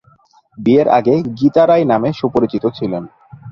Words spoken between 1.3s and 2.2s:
গীতা রায় নামে